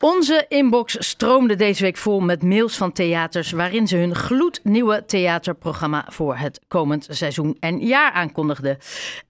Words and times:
Onze 0.00 0.44
inbox 0.48 0.96
stroomde 0.98 1.54
deze 1.54 1.82
week 1.82 1.96
vol 1.96 2.20
met 2.20 2.42
mails 2.42 2.76
van 2.76 2.92
theaters 2.92 3.50
waarin 3.50 3.88
ze 3.88 3.96
hun 3.96 4.14
gloednieuwe 4.14 5.04
theaterprogramma 5.04 6.06
voor 6.08 6.36
het 6.36 6.60
komend 6.68 7.06
seizoen 7.10 7.56
en 7.60 7.78
jaar 7.78 8.12
aankondigden. 8.12 8.78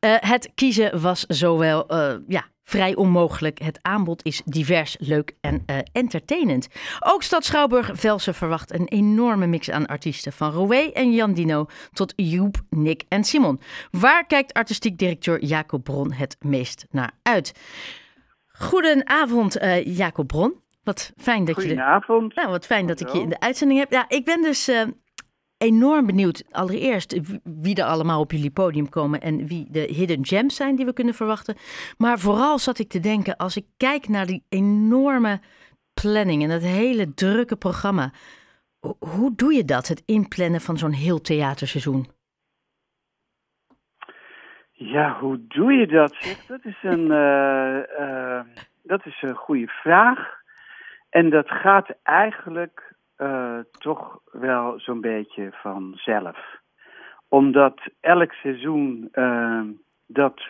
Uh, 0.01 0.15
het 0.19 0.51
kiezen 0.55 1.01
was 1.01 1.25
zowel 1.29 1.95
uh, 1.95 2.15
ja, 2.29 2.45
vrij 2.65 2.95
onmogelijk. 2.95 3.59
Het 3.63 3.79
aanbod 3.83 4.25
is 4.25 4.43
divers, 4.45 4.97
leuk 4.99 5.37
en 5.41 5.63
uh, 5.67 5.77
entertainend. 5.93 6.69
Ook 7.01 7.23
Stad 7.23 7.45
Schouwburg-Velsen 7.45 8.35
verwacht 8.35 8.73
een 8.73 8.89
enorme 8.89 9.47
mix 9.47 9.71
aan 9.71 9.87
artiesten. 9.87 10.33
Van 10.33 10.53
Roué 10.53 10.91
en 10.93 11.13
Jan 11.13 11.33
Dino 11.33 11.67
tot 11.93 12.13
Joep, 12.17 12.61
Nick 12.71 13.03
en 13.09 13.25
Simon. 13.25 13.61
Waar 13.91 14.27
kijkt 14.27 14.53
artistiek 14.53 14.99
directeur 14.99 15.45
Jacob 15.45 15.85
Bron 15.85 16.13
het 16.13 16.37
meest 16.41 16.87
naar 16.91 17.11
uit? 17.23 17.53
Goedenavond, 18.59 19.63
uh, 19.63 19.85
Jacob 19.85 20.27
Bron. 20.27 20.55
Wat 20.83 21.13
fijn 21.17 21.45
dat 21.45 21.55
Goedenavond. 21.55 22.35
je. 22.35 22.41
Nou, 22.41 22.53
wat 22.53 22.67
fijn 22.67 22.87
dat 22.87 23.01
ik 23.01 23.09
je 23.09 23.21
in 23.21 23.29
de 23.29 23.41
uitzending 23.41 23.81
heb. 23.81 23.93
Ja, 23.93 24.05
ik 24.09 24.25
ben 24.25 24.43
dus 24.43 24.69
uh, 24.69 24.83
enorm 25.59 26.07
benieuwd. 26.07 26.45
Allereerst 26.51 27.17
wie 27.43 27.75
er 27.75 27.85
allemaal 27.85 28.21
op 28.21 28.33
jullie 28.33 28.51
podium 28.51 28.89
komen 28.89 29.21
en 29.21 29.47
wie 29.47 29.67
de 29.71 29.81
hidden 29.81 30.27
gems 30.27 30.57
zijn 30.57 30.77
die 30.77 30.85
we 30.85 30.93
kunnen 30.93 31.15
verwachten. 31.15 31.57
Maar 31.99 32.19
vooral 32.19 32.59
zat 32.59 32.79
ik 32.79 32.89
te 32.89 33.01
denken, 33.01 33.37
als 33.37 33.57
ik 33.57 33.65
kijk 33.77 34.09
naar 34.09 34.27
die 34.27 34.45
enorme 34.49 35.41
planning 35.95 36.43
en 36.43 36.49
dat 36.49 36.63
hele 36.63 37.15
drukke 37.15 37.57
programma. 37.57 38.13
Hoe 38.99 39.33
doe 39.37 39.55
je 39.55 39.65
dat, 39.65 39.89
het 39.89 40.03
inplannen 40.05 40.61
van 40.61 40.79
zo'n 40.79 40.93
heel 40.93 41.21
theaterseizoen? 41.21 42.07
Ja, 44.79 45.19
hoe 45.19 45.47
doe 45.49 45.73
je 45.73 45.87
dat? 45.87 46.39
Dat 46.49 46.65
is 46.65 46.79
een, 46.83 47.11
uh, 47.13 47.77
uh, 48.01 48.41
dat 48.83 49.07
is 49.07 49.23
een 49.23 49.35
goede 49.35 49.67
vraag. 49.67 50.41
En 51.11 51.31
dat 51.31 51.51
gaat 51.51 51.89
eigenlijk 52.03 52.95
uh, 53.19 53.59
toch 53.79 54.21
wel 54.33 54.81
zo'n 54.81 55.01
beetje 55.01 55.49
vanzelf. 55.53 56.61
Omdat 57.29 57.81
elk 58.01 58.33
seizoen, 58.33 59.09
dat, 60.07 60.43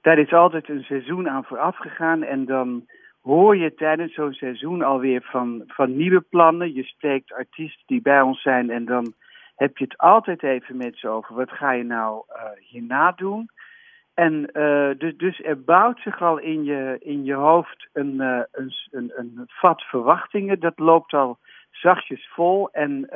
daar 0.00 0.18
is 0.18 0.32
altijd 0.32 0.68
een 0.68 0.82
seizoen 0.82 1.28
aan 1.28 1.44
vooraf 1.44 1.76
gegaan. 1.76 2.22
En 2.22 2.44
dan 2.44 2.86
hoor 3.22 3.56
je 3.56 3.74
tijdens 3.74 4.14
zo'n 4.14 4.32
seizoen 4.32 4.82
alweer 4.82 5.22
van, 5.22 5.62
van 5.66 5.96
nieuwe 5.96 6.20
plannen. 6.20 6.74
Je 6.74 6.82
spreekt 6.82 7.32
artiesten 7.32 7.82
die 7.86 8.02
bij 8.02 8.20
ons 8.20 8.42
zijn 8.42 8.70
en 8.70 8.84
dan 8.84 9.14
heb 9.60 9.76
je 9.76 9.84
het 9.84 9.98
altijd 9.98 10.42
even 10.42 10.76
met 10.76 10.96
ze 10.96 11.08
over. 11.08 11.34
Wat 11.34 11.50
ga 11.50 11.72
je 11.72 11.84
nou 11.84 12.24
uh, 12.28 12.42
hierna 12.58 13.12
doen? 13.12 13.48
En 14.14 14.50
uh, 14.52 14.90
dus, 14.98 15.16
dus 15.16 15.40
er 15.44 15.64
bouwt 15.64 16.00
zich 16.00 16.22
al 16.22 16.38
in 16.38 16.64
je, 16.64 16.96
in 17.00 17.24
je 17.24 17.34
hoofd 17.34 17.88
een, 17.92 18.14
uh, 18.14 18.40
een, 18.52 18.72
een, 18.90 19.12
een 19.14 19.44
vat 19.46 19.82
verwachtingen. 19.82 20.60
Dat 20.60 20.78
loopt 20.78 21.12
al 21.12 21.38
zachtjes 21.70 22.28
vol. 22.34 22.70
En 22.70 23.08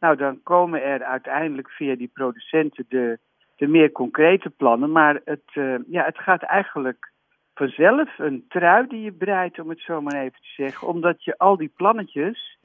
nou, 0.00 0.16
dan 0.16 0.42
komen 0.42 0.82
er 0.82 1.02
uiteindelijk 1.04 1.70
via 1.70 1.94
die 1.94 2.10
producenten 2.12 2.84
de, 2.88 3.18
de 3.56 3.66
meer 3.66 3.92
concrete 3.92 4.50
plannen. 4.50 4.92
Maar 4.92 5.20
het, 5.24 5.50
ja, 5.86 6.04
het 6.04 6.18
gaat 6.18 6.42
eigenlijk 6.42 7.12
vanzelf 7.54 8.18
een 8.18 8.44
trui 8.48 8.86
die 8.86 9.02
je 9.02 9.12
breidt, 9.12 9.58
om 9.58 9.68
het 9.68 9.80
zo 9.80 10.00
maar 10.00 10.20
even 10.20 10.40
te 10.40 10.62
zeggen. 10.62 10.88
Omdat 10.88 11.24
je 11.24 11.38
al 11.38 11.56
die 11.56 11.72
plannetjes 11.76 12.55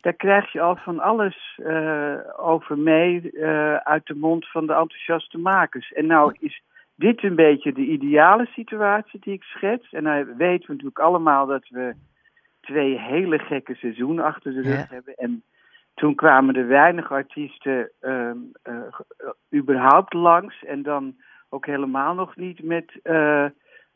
daar 0.00 0.12
krijg 0.12 0.52
je 0.52 0.60
al 0.60 0.76
van 0.76 1.00
alles 1.00 1.58
uh, 1.58 2.16
over 2.36 2.78
mee 2.78 3.32
uh, 3.32 3.76
uit 3.76 4.06
de 4.06 4.14
mond 4.14 4.50
van 4.50 4.66
de 4.66 4.72
enthousiaste 4.72 5.38
makers. 5.38 5.92
En 5.92 6.06
nou 6.06 6.34
is 6.38 6.62
dit 6.94 7.22
een 7.22 7.34
beetje 7.34 7.72
de 7.72 7.84
ideale 7.84 8.46
situatie 8.46 9.20
die 9.20 9.32
ik 9.32 9.42
schets. 9.42 9.92
En 9.92 10.02
nou 10.02 10.24
weten 10.36 10.66
we 10.66 10.72
natuurlijk 10.72 10.98
allemaal 10.98 11.46
dat 11.46 11.68
we 11.68 11.94
twee 12.60 12.98
hele 12.98 13.38
gekke 13.38 13.74
seizoenen 13.74 14.24
achter 14.24 14.52
de 14.52 14.62
rug 14.62 14.78
ja. 14.78 14.94
hebben. 14.94 15.14
En 15.14 15.42
toen 15.94 16.14
kwamen 16.14 16.54
er 16.54 16.66
weinig 16.66 17.12
artiesten 17.12 17.90
uh, 18.00 18.30
überhaupt 19.54 20.12
langs. 20.12 20.64
En 20.64 20.82
dan 20.82 21.14
ook 21.48 21.66
helemaal 21.66 22.14
nog 22.14 22.36
niet 22.36 22.62
met, 22.62 23.00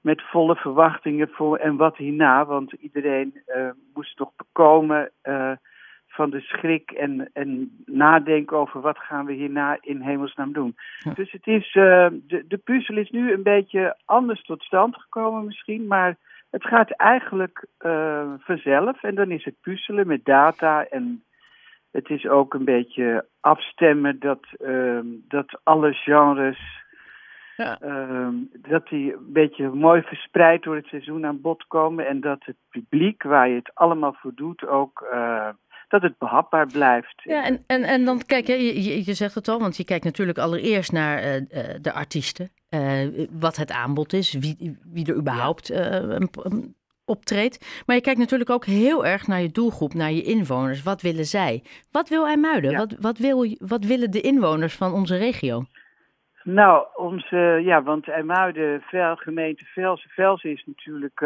met 0.00 0.22
volle 0.22 0.56
verwachtingen 0.56 1.28
voor 1.28 1.56
en 1.56 1.76
wat 1.76 1.96
hierna. 1.96 2.46
Want 2.46 2.72
iedereen 2.72 3.42
moest 3.94 4.16
toch 4.16 4.30
bekomen 4.36 5.10
van 6.14 6.30
de 6.30 6.40
schrik 6.40 6.90
en, 6.90 7.30
en 7.32 7.76
nadenken 7.86 8.56
over 8.56 8.80
wat 8.80 8.98
gaan 8.98 9.26
we 9.26 9.32
hierna 9.32 9.78
in 9.80 10.00
hemelsnaam 10.00 10.52
doen. 10.52 10.76
Ja. 10.98 11.12
Dus 11.14 11.32
het 11.32 11.46
is, 11.46 11.74
uh, 11.74 12.06
de, 12.12 12.44
de 12.48 12.56
puzzel 12.56 12.96
is 12.96 13.10
nu 13.10 13.32
een 13.32 13.42
beetje 13.42 13.96
anders 14.04 14.42
tot 14.42 14.62
stand 14.62 14.96
gekomen 14.96 15.44
misschien, 15.44 15.86
maar 15.86 16.16
het 16.50 16.64
gaat 16.64 16.90
eigenlijk 16.90 17.66
uh, 17.80 18.32
vanzelf 18.38 19.02
en 19.02 19.14
dan 19.14 19.30
is 19.30 19.44
het 19.44 19.60
puzzelen 19.60 20.06
met 20.06 20.24
data 20.24 20.86
en 20.86 21.24
het 21.90 22.10
is 22.10 22.26
ook 22.26 22.54
een 22.54 22.64
beetje 22.64 23.26
afstemmen 23.40 24.18
dat, 24.18 24.46
uh, 24.58 25.00
dat 25.28 25.60
alle 25.62 25.92
genres 25.92 26.82
ja. 27.56 27.78
dat 28.52 28.88
die 28.88 29.12
een 29.12 29.32
beetje 29.32 29.68
mooi 29.68 30.02
verspreid 30.02 30.62
door 30.62 30.76
het 30.76 30.86
seizoen 30.86 31.26
aan 31.26 31.40
bod 31.40 31.66
komen 31.66 32.06
en 32.06 32.20
dat 32.20 32.44
het 32.44 32.56
publiek 32.70 33.22
waar 33.22 33.48
je 33.48 33.54
het 33.54 33.70
allemaal 33.74 34.12
voor 34.12 34.32
doet 34.34 34.66
ook 34.66 35.06
dat 36.00 36.10
het 36.10 36.18
behapbaar 36.18 36.66
blijft. 36.66 37.22
Ja, 37.24 37.44
en, 37.44 37.64
en, 37.66 37.82
en 37.82 38.04
dan 38.04 38.22
kijk, 38.26 38.46
je, 38.46 38.82
je, 38.82 39.04
je 39.04 39.14
zegt 39.14 39.34
het 39.34 39.48
al, 39.48 39.60
want 39.60 39.76
je 39.76 39.84
kijkt 39.84 40.04
natuurlijk 40.04 40.38
allereerst 40.38 40.92
naar 40.92 41.24
uh, 41.24 41.40
de 41.80 41.92
artiesten. 41.92 42.50
Uh, 42.70 43.26
wat 43.30 43.56
het 43.56 43.72
aanbod 43.72 44.12
is, 44.12 44.32
wie, 44.32 44.78
wie 44.92 45.06
er 45.06 45.16
überhaupt 45.16 45.70
uh, 45.70 46.16
optreedt. 47.04 47.82
Maar 47.86 47.96
je 47.96 48.02
kijkt 48.02 48.18
natuurlijk 48.18 48.50
ook 48.50 48.64
heel 48.64 49.06
erg 49.06 49.26
naar 49.26 49.40
je 49.40 49.50
doelgroep, 49.52 49.94
naar 49.94 50.12
je 50.12 50.22
inwoners. 50.22 50.82
Wat 50.82 51.02
willen 51.02 51.24
zij? 51.24 51.62
Wat 51.90 52.08
wil 52.08 52.26
IJmuiden? 52.26 52.70
Ja. 52.70 52.76
Wat, 52.76 52.96
wat, 53.00 53.18
wil, 53.18 53.56
wat 53.58 53.84
willen 53.84 54.10
de 54.10 54.20
inwoners 54.20 54.74
van 54.74 54.92
onze 54.92 55.16
regio? 55.16 55.64
Nou, 56.42 56.86
onze, 56.94 57.60
ja, 57.64 57.82
want 57.82 58.08
IJmuiden, 58.08 58.80
Vel, 58.80 59.16
gemeente 59.16 59.64
Velsen. 59.64 60.10
Velsen 60.10 60.50
is 60.50 60.64
natuurlijk, 60.66 61.20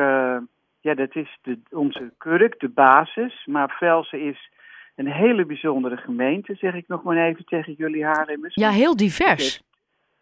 ja, 0.80 0.94
dat 0.94 1.14
is 1.14 1.38
de, 1.42 1.58
onze 1.70 2.12
kurk, 2.18 2.60
de 2.60 2.68
basis. 2.68 3.46
Maar 3.46 3.76
Velsen 3.78 4.20
is 4.20 4.50
een 4.98 5.12
hele 5.12 5.46
bijzondere 5.46 5.96
gemeente, 5.96 6.54
zeg 6.54 6.74
ik 6.74 6.88
nog 6.88 7.02
maar 7.02 7.16
even 7.16 7.44
tegen 7.44 7.72
jullie 7.72 8.04
Haarlemmers. 8.04 8.54
Ja, 8.54 8.70
heel 8.70 8.96
divers. 8.96 9.62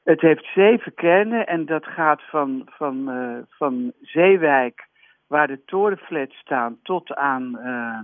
Het 0.02 0.20
heeft, 0.20 0.44
zeven 0.54 0.94
kernen 0.94 1.46
en 1.46 1.66
dat 1.66 1.86
gaat 1.86 2.22
van, 2.22 2.62
van, 2.70 3.10
uh, 3.10 3.38
van 3.48 3.92
Zeewijk, 4.00 4.88
waar 5.26 5.46
de 5.46 5.64
torenflats 5.64 6.36
staan, 6.36 6.78
tot 6.82 7.14
aan 7.14 7.58
uh, 7.64 7.98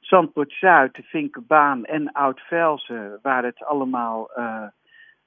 Zandpoort 0.00 0.52
Zuid, 0.52 0.94
de 0.94 1.02
Vinkenbaan 1.02 1.84
en 1.84 2.12
Oud-Velsen, 2.12 3.18
waar 3.22 3.44
het 3.44 3.64
allemaal, 3.64 4.30
uh, 4.38 4.66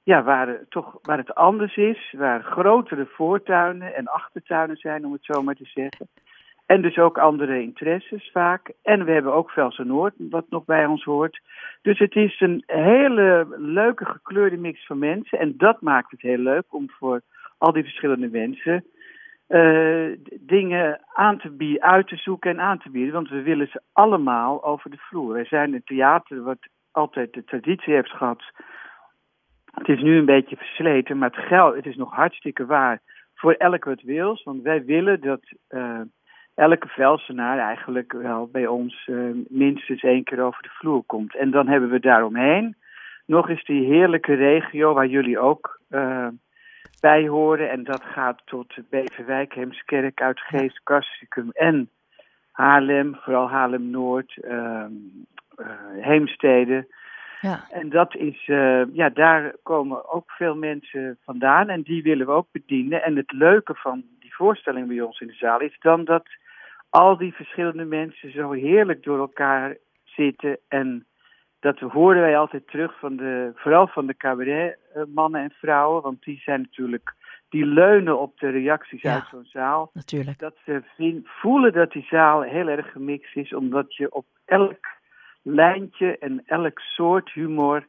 ja, 0.02 0.22
waar 0.22 0.58
toch, 0.68 0.98
waar 1.02 1.18
het 1.18 1.34
anders 1.34 1.76
is, 1.76 2.14
waar 2.16 2.42
grotere 2.42 3.06
voortuinen 3.06 3.94
en 3.94 4.06
achtertuinen 4.06 4.76
zijn, 4.76 5.04
om 5.04 5.12
het 5.12 5.24
zo 5.24 5.42
maar 5.42 5.54
te 5.54 5.70
zeggen. 5.74 6.08
En 6.70 6.82
dus 6.82 6.98
ook 6.98 7.18
andere 7.18 7.62
interesses 7.62 8.30
vaak. 8.32 8.72
En 8.82 9.04
we 9.04 9.12
hebben 9.12 9.32
ook 9.32 9.50
Velsen 9.50 9.86
Noord, 9.86 10.14
wat 10.16 10.44
nog 10.48 10.64
bij 10.64 10.86
ons 10.86 11.04
hoort. 11.04 11.40
Dus 11.82 11.98
het 11.98 12.14
is 12.14 12.40
een 12.40 12.62
hele 12.66 13.46
leuke 13.58 14.04
gekleurde 14.04 14.56
mix 14.56 14.86
van 14.86 14.98
mensen. 14.98 15.38
En 15.38 15.54
dat 15.56 15.80
maakt 15.80 16.10
het 16.10 16.20
heel 16.20 16.38
leuk 16.38 16.64
om 16.68 16.90
voor 16.90 17.20
al 17.58 17.72
die 17.72 17.82
verschillende 17.82 18.28
mensen 18.28 18.84
uh, 19.48 20.16
dingen 20.40 21.00
aan 21.14 21.38
te 21.38 21.50
bieden, 21.50 21.82
uit 21.82 22.08
te 22.08 22.16
zoeken 22.16 22.50
en 22.50 22.60
aan 22.60 22.78
te 22.78 22.90
bieden. 22.90 23.12
Want 23.12 23.28
we 23.28 23.42
willen 23.42 23.68
ze 23.68 23.80
allemaal 23.92 24.64
over 24.64 24.90
de 24.90 24.98
vloer. 24.98 25.32
Wij 25.32 25.44
zijn 25.44 25.74
een 25.74 25.84
theater 25.84 26.42
wat 26.42 26.58
altijd 26.90 27.32
de 27.32 27.44
traditie 27.44 27.94
heeft 27.94 28.10
gehad. 28.10 28.42
Het 29.70 29.88
is 29.88 30.02
nu 30.02 30.18
een 30.18 30.24
beetje 30.24 30.56
versleten, 30.56 31.18
maar 31.18 31.30
het 31.30 31.46
geld, 31.46 31.74
het 31.74 31.86
is 31.86 31.96
nog 31.96 32.14
hartstikke 32.14 32.66
waar 32.66 33.00
voor 33.34 33.52
elk 33.52 33.84
wat 33.84 34.02
wils. 34.02 34.42
Want 34.42 34.62
wij 34.62 34.84
willen 34.84 35.20
dat. 35.20 35.40
Uh, 35.70 36.00
elke 36.60 36.88
velsenaar 36.88 37.58
eigenlijk 37.58 38.12
wel 38.12 38.48
bij 38.52 38.66
ons 38.66 39.06
uh, 39.06 39.30
minstens 39.48 40.02
één 40.02 40.24
keer 40.24 40.42
over 40.42 40.62
de 40.62 40.68
vloer 40.68 41.02
komt. 41.06 41.36
En 41.36 41.50
dan 41.50 41.68
hebben 41.68 41.90
we 41.90 42.00
daaromheen 42.00 42.76
nog 43.26 43.48
eens 43.48 43.64
die 43.64 43.84
heerlijke 43.84 44.34
regio 44.34 44.94
waar 44.94 45.06
jullie 45.06 45.38
ook 45.38 45.80
uh, 45.90 46.28
bij 47.00 47.28
horen. 47.28 47.70
En 47.70 47.84
dat 47.84 48.02
gaat 48.04 48.42
tot 48.44 48.74
Beverwijk, 48.90 49.54
Heemskerk, 49.54 50.22
Uitgeest, 50.22 50.80
Kastrikum 50.82 51.50
en 51.52 51.90
Haarlem, 52.52 53.16
vooral 53.20 53.48
Haarlem-Noord, 53.50 54.36
uh, 54.44 54.84
Heemstede. 56.00 56.86
Ja. 57.40 57.60
En 57.70 57.88
dat 57.88 58.16
is, 58.16 58.46
ja, 58.92 59.08
daar 59.14 59.54
komen 59.62 60.10
ook 60.12 60.30
veel 60.30 60.54
mensen 60.54 61.18
vandaan 61.24 61.68
en 61.68 61.82
die 61.82 62.02
willen 62.02 62.26
we 62.26 62.32
ook 62.32 62.48
bedienen. 62.52 63.02
En 63.02 63.16
het 63.16 63.32
leuke 63.32 63.74
van 63.74 64.04
die 64.20 64.34
voorstelling 64.34 64.88
bij 64.88 65.00
ons 65.00 65.20
in 65.20 65.26
de 65.26 65.32
zaal 65.32 65.60
is 65.60 65.76
dan 65.78 66.04
dat 66.04 66.28
al 66.90 67.16
die 67.16 67.34
verschillende 67.34 67.84
mensen 67.84 68.32
zo 68.32 68.52
heerlijk 68.52 69.02
door 69.02 69.18
elkaar 69.18 69.76
zitten. 70.04 70.58
En 70.68 71.06
dat 71.60 71.78
hoorden 71.78 72.22
wij 72.22 72.38
altijd 72.38 72.66
terug 72.66 72.98
van 72.98 73.16
de, 73.16 73.52
vooral 73.54 73.86
van 73.86 74.06
de 74.06 74.16
cabaretmannen 74.16 75.42
en 75.42 75.50
vrouwen. 75.50 76.02
Want 76.02 76.22
die 76.22 76.38
zijn 76.38 76.60
natuurlijk 76.60 77.14
die 77.48 77.66
leunen 77.66 78.18
op 78.18 78.38
de 78.38 78.48
reacties 78.48 79.02
Ja. 79.02 79.14
uit 79.14 79.26
zo'n 79.30 79.44
zaal. 79.44 79.90
Natuurlijk. 79.92 80.38
Dat 80.38 80.56
ze 80.64 80.82
voelen 81.24 81.72
dat 81.72 81.92
die 81.92 82.06
zaal 82.10 82.42
heel 82.42 82.68
erg 82.68 82.92
gemixt 82.92 83.36
is, 83.36 83.54
omdat 83.54 83.96
je 83.96 84.12
op 84.12 84.26
elk 84.44 84.86
lijntje 85.42 86.18
en 86.18 86.42
elk 86.46 86.78
soort 86.78 87.30
humor, 87.32 87.86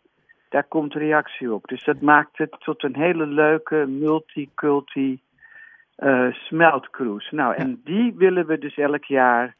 daar 0.49 0.63
komt 0.63 0.93
reactie 0.93 1.53
op. 1.53 1.67
Dus 1.67 1.83
dat 1.83 2.01
maakt 2.01 2.37
het 2.37 2.55
tot 2.59 2.83
een 2.83 2.95
hele 2.95 3.25
leuke 3.25 3.85
multiculti 3.87 5.21
eh 6.01 6.31
smeltcruise. 6.31 7.35
Nou, 7.35 7.55
en 7.55 7.81
die 7.83 8.13
willen 8.15 8.45
we 8.45 8.57
dus 8.57 8.77
elk 8.77 9.03
jaar 9.03 9.55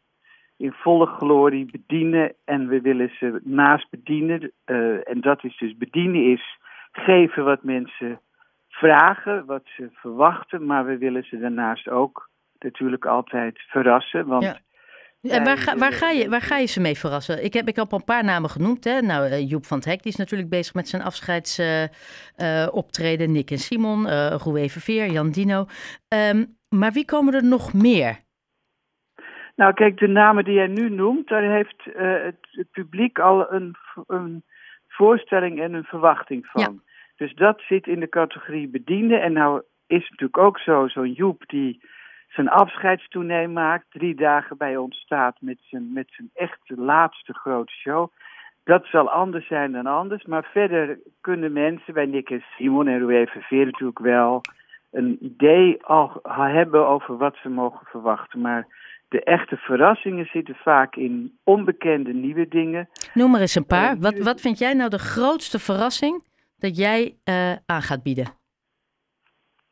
in 0.57 0.71
volle 0.71 1.05
glorie 1.05 1.65
bedienen. 1.71 2.33
En 2.45 2.67
we 2.67 2.81
willen 2.81 3.11
ze 3.19 3.41
naast 3.43 3.89
bedienen, 3.89 4.51
eh, 4.65 5.09
en 5.09 5.21
dat 5.21 5.43
is 5.43 5.57
dus 5.57 5.77
bedienen 5.77 6.31
is 6.31 6.59
geven 6.91 7.43
wat 7.43 7.63
mensen 7.63 8.19
vragen, 8.69 9.45
wat 9.45 9.63
ze 9.65 9.89
verwachten. 9.91 10.65
Maar 10.65 10.85
we 10.85 10.97
willen 10.97 11.23
ze 11.23 11.39
daarnaast 11.39 11.89
ook 11.89 12.29
natuurlijk 12.59 13.05
altijd 13.05 13.59
verrassen. 13.67 14.25
Want 14.25 14.43
Ja. 14.43 14.59
En 15.21 15.44
waar, 15.44 15.57
ga, 15.57 15.77
waar, 15.77 15.91
ga 15.91 16.09
je, 16.09 16.29
waar 16.29 16.41
ga 16.41 16.57
je 16.57 16.65
ze 16.65 16.81
mee 16.81 16.97
verrassen? 16.97 17.44
Ik 17.44 17.53
heb, 17.53 17.68
ik 17.68 17.75
heb 17.75 17.91
al 17.91 17.97
een 17.97 18.03
paar 18.03 18.23
namen 18.23 18.50
genoemd. 18.50 18.83
Hè? 18.83 19.01
Nou, 19.01 19.25
eh, 19.25 19.50
Joep 19.50 19.65
van 19.65 19.77
het 19.77 19.85
Hek 19.85 20.03
die 20.03 20.12
is 20.12 20.18
natuurlijk 20.18 20.50
bezig 20.50 20.73
met 20.73 20.88
zijn 20.88 21.01
afscheidsoptreden. 21.01 23.31
Nick 23.31 23.51
en 23.51 23.57
Simon, 23.57 24.07
eh 24.07 24.35
Roué 24.44 24.69
Verveer, 24.69 25.12
Jan 25.12 25.31
Dino. 25.31 25.65
Ehm, 26.07 26.45
maar 26.69 26.91
wie 26.91 27.06
komen 27.06 27.33
er 27.33 27.44
nog 27.44 27.73
meer? 27.73 28.19
Nou, 29.56 29.73
kijk, 29.73 29.97
de 29.97 30.07
namen 30.07 30.44
die 30.44 30.53
jij 30.53 30.68
nu 30.68 30.89
noemt, 30.89 31.27
daar 31.27 31.41
heeft 31.41 31.88
eh, 31.95 32.24
het, 32.24 32.47
het 32.51 32.71
publiek 32.71 33.19
al 33.19 33.53
een, 33.53 33.75
een 34.07 34.44
voorstelling 34.88 35.62
en 35.62 35.74
een 35.74 35.83
verwachting 35.83 36.45
van. 36.45 36.81
Dus 37.15 37.33
dat 37.33 37.62
zit 37.67 37.88
in 37.88 38.00
de 38.00 38.09
categorie 38.09 38.67
bedienen. 38.67 39.21
En 39.21 39.33
nou 39.33 39.62
is 39.88 40.01
het 40.01 40.09
natuurlijk 40.09 40.38
ook 40.38 40.59
zo, 40.59 40.88
zo'n 40.88 41.12
Joep 41.12 41.44
die 41.47 41.81
zijn 42.31 42.50
afscheidstournee 42.50 43.48
maakt, 43.48 43.86
drie 43.89 44.16
dagen 44.16 44.57
bij 44.57 44.78
ons 44.78 44.98
staat 44.98 45.36
met 45.39 45.57
zijn, 45.62 45.94
met 45.94 46.07
zijn 46.10 46.30
echte 46.33 46.75
laatste 46.78 47.33
grote 47.33 47.74
show. 47.74 48.12
Dat 48.63 48.86
zal 48.86 49.10
anders 49.10 49.48
zijn 49.48 49.72
dan 49.72 49.86
anders. 49.86 50.25
Maar 50.25 50.44
verder 50.44 51.00
kunnen 51.22 51.54
mensen 51.54 51.94
bij 51.94 52.06
Nick 52.06 52.30
en 52.30 52.44
Simon 52.57 52.88
en 52.88 53.00
Roué 53.00 53.25
Verveer 53.25 53.66
natuurlijk 53.66 54.00
wel 54.00 54.42
een 54.92 55.18
idee 55.19 55.83
al 55.83 56.22
hebben 56.33 56.88
over 56.88 57.18
wat 57.18 57.36
ze 57.42 57.50
mogen 57.50 57.86
verwachten. 57.86 58.42
Maar 58.42 58.68
de 59.07 59.24
echte 59.24 59.57
verrassingen 59.57 60.25
zitten 60.25 60.56
vaak 60.56 60.95
in 60.95 61.38
onbekende 61.44 62.13
nieuwe 62.13 62.48
dingen. 62.48 62.89
Noem 63.13 63.31
maar 63.31 63.42
eens 63.42 63.56
een 63.56 63.66
paar. 63.66 63.92
Eh, 63.92 64.00
Wat, 64.00 64.19
wat 64.19 64.42
vind 64.42 64.57
jij 64.60 64.74
nou 64.74 64.89
de 64.89 65.00
grootste 65.00 65.60
verrassing 65.60 66.24
dat 66.57 66.77
jij 66.77 67.16
eh, 67.24 67.51
aan 67.66 67.81
gaat 67.81 68.04
bieden? 68.04 68.27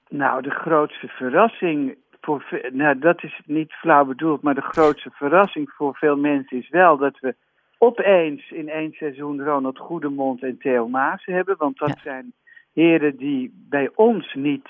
Nou, 0.10 0.42
de 0.42 0.50
grootste 0.50 1.08
verrassing 1.08 1.98
voor 2.22 2.62
nou, 2.72 3.00
dat 3.00 3.24
is 3.24 3.42
niet 3.46 3.74
flauw 3.74 4.06
bedoeld, 4.06 4.42
maar 4.42 4.56
de 4.56 4.62
grootste 4.62 5.10
verrassing 5.14 5.70
voor 5.72 5.96
veel 5.96 6.18
mensen 6.18 6.58
is 6.58 6.70
wel 6.70 6.98
dat 6.98 7.20
we 7.20 7.36
opeens 7.78 8.52
in 8.52 8.70
één 8.70 8.92
seizoen 8.92 9.44
Ronald 9.44 9.78
Goedemond 9.78 10.44
en 10.44 10.58
Theo 10.58 10.88
Maas 10.88 11.26
hebben. 11.26 11.56
Want 11.58 11.78
dat 11.78 11.90
Ja. 11.90 12.02
zijn 12.04 12.34
heren 12.74 13.18
die 13.18 13.54
bij 13.70 13.90
ons 13.96 14.34
niet, 14.34 14.70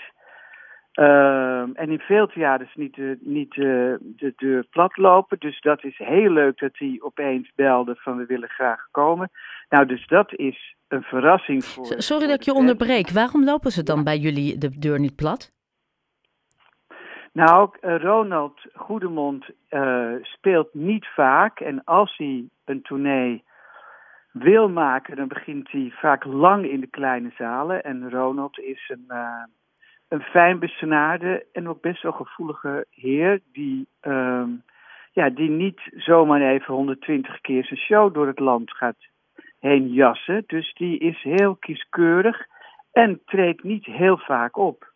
ehm, 0.91 1.69
en 1.73 1.89
in 1.89 1.99
veel 1.99 2.27
theaters 2.27 2.75
niet, 2.75 2.95
de, 2.95 3.17
niet 3.21 3.53
de, 3.53 3.97
de 4.01 4.33
deur 4.35 4.63
plat 4.69 4.97
lopen. 4.97 5.39
Dus 5.39 5.61
dat 5.61 5.83
is 5.83 5.97
heel 5.97 6.31
leuk 6.31 6.59
dat 6.59 6.73
die 6.73 7.03
opeens 7.03 7.51
belden 7.55 7.95
van 7.95 8.17
we 8.17 8.25
willen 8.25 8.49
graag 8.49 8.87
komen. 8.91 9.29
Nou, 9.69 9.85
dus 9.85 10.07
dat 10.07 10.33
is 10.33 10.75
een 10.87 11.01
verrassing 11.03 11.63
voor... 11.65 11.85
Sorry 11.85 12.01
voor 12.03 12.19
dat 12.19 12.39
ik 12.39 12.41
je 12.45 12.53
onderbreek. 12.53 13.09
Waarom 13.09 13.43
lopen 13.43 13.71
ze 13.71 13.83
dan 13.83 14.03
bij 14.03 14.17
jullie 14.17 14.57
de 14.57 14.79
deur 14.79 14.99
niet 14.99 15.15
plat? 15.15 15.51
Nou, 17.33 17.69
eh, 17.81 17.95
Ronald 18.01 18.61
Goedemond 18.73 19.45
eh, 19.69 20.13
speelt 20.21 20.73
niet 20.73 21.07
vaak. 21.07 21.59
En 21.59 21.83
als 21.83 22.17
hij 22.17 22.49
een 22.65 22.81
tournee 22.81 23.43
wil 24.31 24.69
maken, 24.69 25.15
dan 25.15 25.27
begint 25.27 25.71
hij 25.71 25.91
vaak 25.95 26.23
lang 26.23 26.65
in 26.65 26.79
de 26.79 26.87
kleine 26.87 27.31
zalen. 27.37 27.83
En 27.83 28.09
Ronald 28.09 28.59
is 28.59 28.89
een, 28.93 29.05
eh, 29.07 29.43
een 30.07 30.21
fijn 30.21 30.59
besnaarde 30.59 31.45
en 31.53 31.69
ook 31.69 31.81
best 31.81 32.03
wel 32.03 32.11
gevoelige 32.11 32.85
heer. 32.89 33.39
Die, 33.51 33.87
ehm, 33.99 34.49
ja, 35.11 35.29
die 35.29 35.49
niet 35.49 35.81
zomaar 35.95 36.41
even 36.41 36.73
120 36.73 37.41
keer 37.41 37.65
zijn 37.65 37.79
show 37.79 38.13
door 38.13 38.27
het 38.27 38.39
land 38.39 38.71
gaat 38.71 39.07
heen 39.59 39.87
jassen. 39.87 40.43
Dus 40.47 40.73
die 40.73 40.99
is 40.99 41.21
heel 41.21 41.55
kieskeurig 41.55 42.47
en 42.91 43.21
treedt 43.25 43.63
niet 43.63 43.85
heel 43.85 44.17
vaak 44.17 44.57
op. 44.57 44.87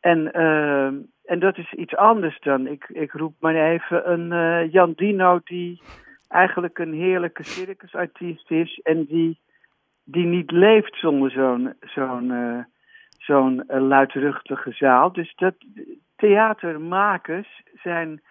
En, 0.00 0.32
ehm, 0.32 0.94
en 1.26 1.38
dat 1.38 1.58
is 1.58 1.72
iets 1.72 1.96
anders 1.96 2.40
dan, 2.40 2.66
ik, 2.66 2.88
ik 2.88 3.12
roep 3.12 3.34
maar 3.40 3.54
even, 3.54 4.10
een 4.12 4.32
eh, 4.32 4.72
Jan 4.72 4.92
Dino 4.96 5.40
die 5.44 5.82
eigenlijk 6.28 6.78
een 6.78 6.92
heerlijke 6.92 7.44
circusartiest 7.44 8.50
is 8.50 8.80
en 8.82 9.04
die, 9.04 9.38
die 10.04 10.26
niet 10.26 10.50
leeft 10.50 10.96
zonder 10.96 11.30
zo'n 11.30 11.74
zo'n 11.80 12.30
eh, 12.30 12.58
zo'n 13.18 13.68
eh, 13.68 13.80
luidruchtige 13.80 14.72
zaal. 14.72 15.12
Dus 15.12 15.34
dat, 15.36 15.54
theatermakers 16.16 17.62
zijn, 17.82 18.22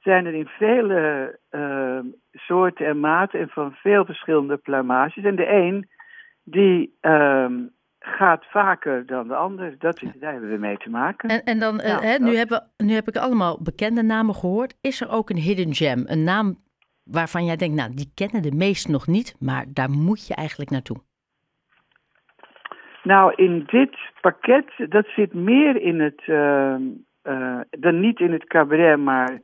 zijn 0.00 0.26
er 0.26 0.34
in 0.34 0.46
vele 0.46 1.38
soorten 2.32 2.86
en 2.86 3.00
maten 3.00 3.40
en 3.40 3.48
van 3.48 3.72
veel 3.72 4.04
verschillende 4.04 4.56
plamages. 4.56 5.24
En 5.24 5.36
de 5.36 5.48
een 5.48 5.88
die 6.44 6.96
ehm, 7.00 7.54
gaat 8.04 8.44
vaker 8.44 9.06
dan 9.06 9.28
de 9.28 9.34
ander. 9.34 9.74
Dat 9.78 10.02
is, 10.02 10.08
Daar 10.14 10.32
hebben 10.32 10.50
we 10.50 10.58
mee 10.58 10.76
te 10.76 10.90
maken. 10.90 11.28
En, 11.28 11.42
en 11.44 11.58
dan, 11.58 11.80
eh, 11.80 12.00
hè, 12.00 12.18
nu, 12.18 12.36
hebben, 12.36 12.70
nu 12.76 12.92
heb 12.92 13.08
ik 13.08 13.16
allemaal 13.16 13.58
bekende 13.62 14.02
namen 14.02 14.34
gehoord. 14.34 14.78
Is 14.80 15.00
er 15.00 15.10
ook 15.10 15.30
een 15.30 15.36
hidden 15.36 15.74
gem? 15.74 16.02
Een 16.06 16.24
naam 16.24 16.56
waarvan 17.04 17.44
jij 17.44 17.56
denkt, 17.56 17.76
nou, 17.76 17.94
die 17.94 18.12
kennen 18.14 18.42
de 18.42 18.56
meesten 18.56 18.92
nog 18.92 19.06
niet, 19.06 19.36
maar 19.40 19.64
daar 19.68 19.90
moet 19.90 20.26
je 20.26 20.34
eigenlijk 20.34 20.70
naartoe. 20.70 20.96
Nou, 23.02 23.32
in 23.34 23.64
dit 23.66 23.96
pakket, 24.20 24.70
dat 24.88 25.06
zit 25.06 25.34
meer 25.34 25.82
in 25.82 26.00
het, 26.00 26.22
ehm, 26.26 26.82
eh, 27.22 27.60
dan 27.70 28.00
niet 28.00 28.20
in 28.20 28.32
het 28.32 28.44
cabaret, 28.44 28.98
maar 28.98 29.40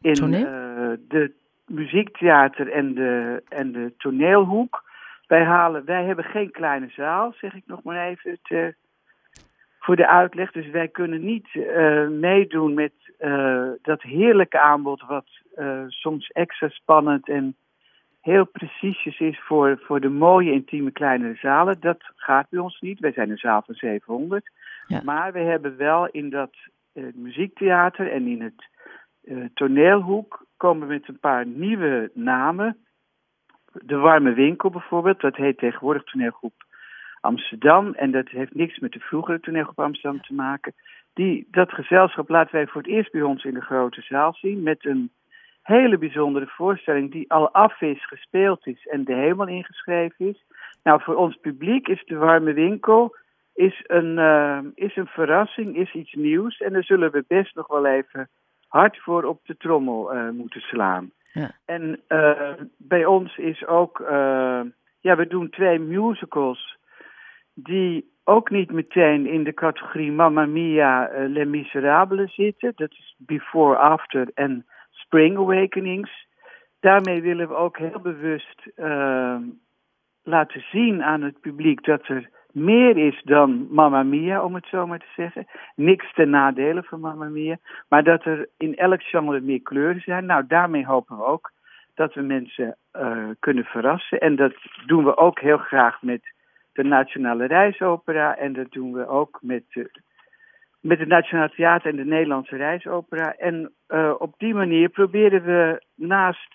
in 0.00 0.34
eh, 0.34 0.42
de 1.08 1.32
muziektheater 1.66 2.72
en 2.72 2.94
de, 2.94 3.42
en 3.48 3.72
de 3.72 3.94
toneelhoek. 3.98 4.84
Wij, 5.26 5.44
halen, 5.44 5.84
wij 5.84 6.04
hebben 6.04 6.24
geen 6.24 6.50
kleine 6.50 6.88
zaal, 6.88 7.32
zeg 7.40 7.54
ik 7.54 7.62
nog 7.66 7.82
maar 7.82 8.06
even 8.06 8.38
te- 8.42 8.74
voor 9.78 9.96
de 9.96 10.08
uitleg. 10.08 10.52
Dus 10.52 10.70
wij 10.70 10.88
kunnen 10.88 11.24
niet 11.24 11.48
eh, 11.54 12.08
meedoen 12.08 12.74
met 12.74 12.92
eh, 13.18 13.68
dat 13.82 14.02
heerlijke 14.02 14.60
aanbod, 14.60 15.02
wat 15.06 15.26
eh, 15.54 15.82
soms 15.86 16.30
extra 16.30 16.68
spannend 16.68 17.28
en 17.28 17.56
heel 18.20 18.44
preciesjes 18.44 19.20
is 19.20 19.40
voor, 19.40 19.78
voor 19.82 20.00
de 20.00 20.08
mooie 20.08 20.52
intieme 20.52 20.90
kleinere 20.90 21.34
zalen. 21.34 21.80
Dat 21.80 22.12
gaat 22.16 22.46
bij 22.50 22.60
ons 22.60 22.80
niet. 22.80 23.00
Wij 23.00 23.12
zijn 23.12 23.30
een 23.30 23.36
zaal 23.38 23.62
van 23.66 23.74
700. 23.74 24.50
Ja. 24.86 25.00
Maar 25.04 25.32
we 25.32 25.38
hebben 25.38 25.76
wel 25.76 26.06
in 26.06 26.30
dat 26.30 26.50
eh, 26.92 27.04
muziektheater 27.14 28.12
en 28.12 28.26
in 28.26 28.42
het 28.42 28.68
eh, 29.24 29.36
toneelhoek 29.54 30.46
komen 30.56 30.88
we 30.88 30.94
met 30.94 31.08
een 31.08 31.18
paar 31.18 31.46
nieuwe 31.46 32.10
namen. 32.14 32.76
De 33.84 33.96
Warme 33.96 34.32
Winkel 34.32 34.70
bijvoorbeeld, 34.70 35.20
dat 35.20 35.36
heet 35.36 35.58
tegenwoordig 35.58 36.04
toneelgroep 36.04 36.64
Amsterdam. 37.20 37.92
En 37.94 38.10
dat 38.10 38.28
heeft 38.28 38.54
niks 38.54 38.78
met 38.78 38.92
de 38.92 39.00
vroegere 39.00 39.40
toneelgroep 39.40 39.80
Amsterdam 39.80 40.22
te 40.22 40.34
maken. 40.34 40.74
Die, 41.14 41.48
dat 41.50 41.72
gezelschap 41.72 42.28
laten 42.28 42.54
wij 42.54 42.66
voor 42.66 42.82
het 42.82 42.90
eerst 42.90 43.12
bij 43.12 43.22
ons 43.22 43.44
in 43.44 43.54
de 43.54 43.60
grote 43.60 44.02
zaal 44.02 44.34
zien. 44.34 44.62
Met 44.62 44.84
een 44.84 45.10
hele 45.62 45.98
bijzondere 45.98 46.46
voorstelling 46.46 47.12
die 47.12 47.30
al 47.30 47.50
af 47.50 47.80
is, 47.80 48.06
gespeeld 48.06 48.66
is 48.66 48.86
en 48.86 49.04
de 49.04 49.14
hemel 49.14 49.46
ingeschreven 49.46 50.26
is. 50.26 50.44
Nou, 50.82 51.02
voor 51.02 51.14
ons 51.14 51.36
publiek 51.36 51.88
is 51.88 52.04
de 52.04 52.16
Warme 52.16 52.52
Winkel 52.52 53.16
is 53.56 53.84
een, 53.86 54.18
eh, 54.18 54.58
is 54.74 54.96
een 54.96 55.06
verrassing, 55.06 55.76
is 55.76 55.92
iets 55.92 56.12
nieuws. 56.12 56.58
En 56.58 56.72
daar 56.72 56.84
zullen 56.84 57.10
we 57.10 57.24
best 57.28 57.54
nog 57.54 57.66
wel 57.66 57.86
even 57.86 58.28
hard 58.68 58.98
voor 58.98 59.24
op 59.24 59.40
de 59.44 59.56
trommel 59.56 60.12
eh, 60.12 60.28
moeten 60.30 60.60
slaan. 60.60 61.10
En 61.64 62.00
eh, 62.06 62.52
bij 62.76 63.04
ons 63.04 63.36
is 63.36 63.66
ook, 63.66 64.00
eh, 64.00 64.60
ja, 65.00 65.16
we 65.16 65.26
doen 65.26 65.50
twee 65.50 65.78
musicals 65.78 66.78
die 67.54 68.14
ook 68.24 68.50
niet 68.50 68.72
meteen 68.72 69.26
in 69.26 69.44
de 69.44 69.54
categorie 69.54 70.12
Mamma 70.12 70.46
Mia, 70.46 71.08
eh, 71.08 71.28
Les 71.28 71.46
Miserables 71.46 72.34
zitten. 72.34 72.72
Dat 72.76 72.90
is 72.90 73.14
Before, 73.18 73.76
After 73.76 74.30
en 74.34 74.66
Spring 74.90 75.36
Awakenings. 75.36 76.26
Daarmee 76.80 77.22
willen 77.22 77.48
we 77.48 77.54
ook 77.54 77.78
heel 77.78 78.00
bewust 78.00 78.62
laten 80.22 80.60
zien 80.70 81.02
aan 81.02 81.22
het 81.22 81.40
publiek 81.40 81.84
dat 81.84 82.08
er 82.08 82.30
meer 82.56 82.96
is 82.96 83.22
dan 83.24 83.66
Mamma 83.70 84.02
Mia, 84.02 84.44
om 84.44 84.54
het 84.54 84.66
zo 84.66 84.86
maar 84.86 84.98
te 84.98 85.12
zeggen. 85.16 85.46
Niks 85.74 86.12
ten 86.14 86.30
nadele 86.30 86.82
van 86.82 87.00
Mamma 87.00 87.28
Mia. 87.28 87.56
Maar 87.88 88.04
dat 88.04 88.24
er 88.24 88.48
in 88.56 88.76
elk 88.76 89.02
genre 89.02 89.40
meer 89.40 89.62
kleuren 89.62 90.00
zijn. 90.00 90.26
Nou, 90.26 90.46
daarmee 90.46 90.86
hopen 90.86 91.16
we 91.16 91.24
ook 91.24 91.52
dat 91.94 92.14
we 92.14 92.22
mensen 92.22 92.76
eh, 92.90 93.28
kunnen 93.38 93.64
verrassen. 93.64 94.20
En 94.20 94.36
dat 94.36 94.54
doen 94.86 95.04
we 95.04 95.16
ook 95.16 95.40
heel 95.40 95.58
graag 95.58 96.02
met 96.02 96.20
de 96.72 96.82
Nationale 96.82 97.46
Reisopera. 97.46 98.36
En 98.36 98.52
dat 98.52 98.70
doen 98.70 98.92
we 98.92 99.06
ook 99.06 99.38
met 99.42 99.62
de 99.68 99.90
met 100.80 100.98
het 100.98 101.08
Nationaal 101.08 101.48
Theater 101.48 101.90
en 101.90 101.96
de 101.96 102.04
Nederlandse 102.04 102.56
Reisopera. 102.56 103.34
En 103.34 103.72
uh, 103.88 104.14
op 104.18 104.34
die 104.38 104.54
manier 104.54 104.88
proberen 104.88 105.44
we 105.44 105.82
naast 105.94 106.54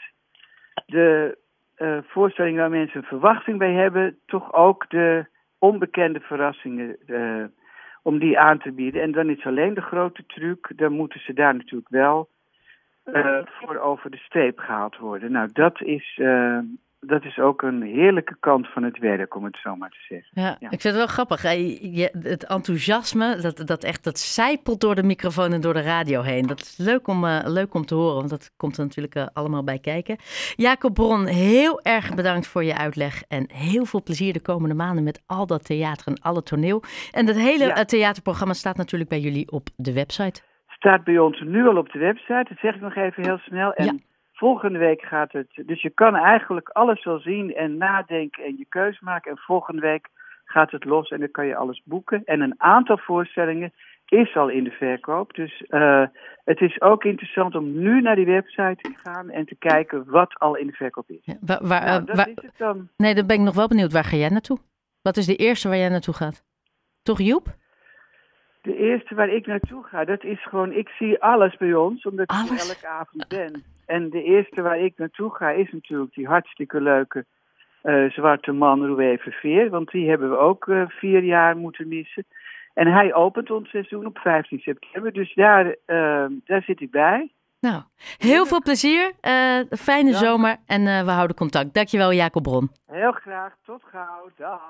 de 0.85 1.37
uh, 1.77 1.97
voorstellingen 2.03 2.59
waar 2.59 2.69
mensen 2.69 2.97
een 2.97 3.07
verwachting 3.07 3.57
bij 3.57 3.73
hebben, 3.73 4.17
toch 4.25 4.53
ook 4.53 4.89
de 4.89 5.25
onbekende 5.61 6.19
verrassingen 6.19 6.97
uh, 7.07 7.45
om 8.03 8.19
die 8.19 8.39
aan 8.39 8.59
te 8.59 8.71
bieden. 8.71 9.01
En 9.01 9.11
dan 9.11 9.29
is 9.29 9.45
alleen 9.45 9.73
de 9.73 9.81
grote 9.81 10.23
truc, 10.27 10.71
dan 10.75 10.93
moeten 10.93 11.19
ze 11.19 11.33
daar 11.33 11.55
natuurlijk 11.55 11.89
wel 11.89 12.29
voor 13.45 13.77
over 13.77 14.11
de 14.11 14.17
streep 14.17 14.59
gehaald 14.59 14.97
worden. 14.97 15.31
Nou, 15.31 15.49
dat 15.53 15.81
is 15.81 16.19
dat 17.05 17.23
is 17.23 17.39
ook 17.39 17.61
een 17.61 17.81
heerlijke 17.81 18.35
kant 18.39 18.67
van 18.67 18.83
het 18.83 18.97
werk, 18.97 19.35
om 19.35 19.43
het 19.43 19.57
zo 19.63 19.75
maar 19.75 19.89
te 19.89 20.05
zeggen. 20.07 20.29
Ja, 20.41 20.55
ik 20.59 20.69
vind 20.69 20.83
het 20.83 20.95
wel 20.95 21.07
grappig. 21.07 21.41
het 21.41 22.45
enthousiasme, 22.45 23.35
dat, 23.41 23.67
dat 23.67 23.83
echt 23.83 24.03
dat 24.03 24.19
zijpelt 24.19 24.81
door 24.81 24.95
de 24.95 25.03
microfoon 25.03 25.53
en 25.53 25.61
door 25.61 25.73
de 25.73 25.81
radio 25.81 26.21
heen. 26.21 26.47
Dat 26.47 26.59
is 26.59 26.77
leuk 26.77 27.07
om, 27.07 27.23
uh, 27.23 27.39
leuk 27.43 27.73
om 27.73 27.85
te 27.85 27.95
horen, 27.95 28.15
want 28.15 28.29
dat 28.29 28.53
komt 28.57 28.77
er 28.77 28.83
natuurlijk 28.83 29.15
uh, 29.15 29.25
allemaal 29.33 29.63
bij 29.63 29.79
kijken. 29.79 30.17
Jacob 30.55 30.93
Bron, 30.93 31.25
heel 31.25 31.81
erg 31.81 32.15
bedankt 32.15 32.47
voor 32.47 32.63
je 32.63 32.77
uitleg. 32.77 33.23
En 33.27 33.45
heel 33.53 33.85
veel 33.85 34.03
plezier 34.03 34.33
de 34.33 34.41
komende 34.41 34.75
maanden 34.75 35.03
met 35.03 35.23
al 35.25 35.45
dat 35.45 35.65
theater 35.65 36.07
en 36.07 36.21
alle 36.21 36.43
toneel. 36.43 36.83
En 37.11 37.25
dat 37.25 37.35
hele 37.35 37.65
ja. 37.65 37.83
theaterprogramma 37.83 38.53
staat 38.53 38.77
natuurlijk 38.77 39.09
bij 39.09 39.19
jullie 39.19 39.51
op 39.51 39.67
de 39.75 39.93
website. 39.93 40.41
Staat 40.67 41.03
bij 41.03 41.19
ons 41.19 41.41
nu 41.41 41.67
al 41.67 41.77
op 41.77 41.91
de 41.91 41.99
website, 41.99 42.45
dat 42.49 42.57
zeg 42.57 42.75
ik 42.75 42.81
nog 42.81 42.95
even 42.95 43.23
heel 43.23 43.37
snel. 43.37 43.73
En 43.73 43.85
ja. 43.85 43.93
Volgende 44.41 44.79
week 44.79 45.01
gaat 45.01 45.31
het. 45.31 45.61
Dus 45.65 45.81
je 45.81 45.89
kan 45.89 46.15
eigenlijk 46.15 46.69
alles 46.69 47.03
wel 47.03 47.19
zien 47.19 47.55
en 47.55 47.77
nadenken 47.77 48.43
en 48.43 48.57
je 48.57 48.65
keus 48.69 48.99
maken. 48.99 49.31
En 49.31 49.37
volgende 49.37 49.81
week 49.81 50.07
gaat 50.45 50.71
het 50.71 50.85
los 50.85 51.09
en 51.09 51.19
dan 51.19 51.31
kan 51.31 51.45
je 51.45 51.55
alles 51.55 51.81
boeken. 51.85 52.21
En 52.25 52.41
een 52.41 52.55
aantal 52.57 52.97
voorstellingen 52.97 53.73
is 54.05 54.35
al 54.35 54.49
in 54.49 54.63
de 54.63 54.71
verkoop. 54.71 55.33
Dus 55.33 55.63
uh, 55.69 56.05
het 56.43 56.61
is 56.61 56.81
ook 56.81 57.03
interessant 57.03 57.55
om 57.55 57.79
nu 57.79 58.01
naar 58.01 58.15
die 58.15 58.25
website 58.25 58.75
te 58.81 58.93
gaan 59.03 59.29
en 59.29 59.45
te 59.45 59.55
kijken 59.55 60.09
wat 60.09 60.39
al 60.39 60.55
in 60.55 60.67
de 60.67 60.73
verkoop 60.73 61.09
is. 61.09 61.21
Ja, 61.21 61.37
waar, 61.41 61.67
waar, 61.67 61.85
nou, 61.85 62.05
dat 62.05 62.15
waar, 62.15 62.27
is 62.27 62.35
het 62.35 62.57
dan. 62.57 62.89
Nee, 62.97 63.15
dan 63.15 63.27
ben 63.27 63.35
ik 63.35 63.41
nog 63.41 63.55
wel 63.55 63.67
benieuwd. 63.67 63.93
Waar 63.93 64.03
ga 64.03 64.17
jij 64.17 64.29
naartoe? 64.29 64.57
Wat 65.01 65.17
is 65.17 65.25
de 65.25 65.35
eerste 65.35 65.67
waar 65.67 65.77
jij 65.77 65.89
naartoe 65.89 66.13
gaat? 66.13 66.43
Toch 67.03 67.19
Joep? 67.19 67.47
De 68.61 68.75
eerste 68.75 69.15
waar 69.15 69.29
ik 69.29 69.45
naartoe 69.45 69.83
ga, 69.83 70.05
dat 70.05 70.23
is 70.23 70.43
gewoon, 70.43 70.71
ik 70.71 70.89
zie 70.89 71.21
alles 71.21 71.57
bij 71.57 71.73
ons, 71.73 72.03
omdat 72.03 72.27
alles? 72.27 72.51
ik 72.51 72.59
elke 72.59 72.87
avond 72.87 73.27
ben. 73.27 73.63
En 73.85 74.09
de 74.09 74.23
eerste 74.23 74.61
waar 74.61 74.79
ik 74.79 74.97
naartoe 74.97 75.35
ga 75.35 75.49
is 75.49 75.71
natuurlijk 75.71 76.13
die 76.13 76.27
hartstikke 76.27 76.81
leuke 76.81 77.25
uh, 77.83 78.09
zwarte 78.09 78.51
man 78.51 78.85
Roué 78.85 79.17
Verveer. 79.17 79.69
Want 79.69 79.91
die 79.91 80.09
hebben 80.09 80.29
we 80.29 80.37
ook 80.37 80.65
uh, 80.65 80.83
vier 80.87 81.23
jaar 81.23 81.57
moeten 81.57 81.87
missen. 81.87 82.25
En 82.73 82.87
hij 82.87 83.13
opent 83.13 83.51
ons 83.51 83.69
seizoen 83.69 84.05
op 84.05 84.17
15 84.17 84.59
september. 84.59 85.13
Dus 85.13 85.33
daar, 85.33 85.65
uh, 85.65 86.25
daar 86.45 86.61
zit 86.61 86.81
ik 86.81 86.91
bij. 86.91 87.31
Nou, 87.59 87.81
heel 88.17 88.45
veel 88.45 88.61
plezier. 88.61 89.11
fijne 89.69 90.09
ja. 90.09 90.17
zomer 90.17 90.57
en 90.65 90.83
we 91.05 91.11
houden 91.11 91.35
contact. 91.35 91.73
Dankjewel 91.73 92.13
Jacob 92.13 92.43
Bron. 92.43 92.71
Heel 92.85 93.11
graag. 93.11 93.53
Tot 93.65 93.83
gauw. 93.83 94.29
Dag. 94.37 94.61